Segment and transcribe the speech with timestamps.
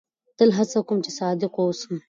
[0.37, 1.93] تل هڅه کوم، چي صادق واوسم.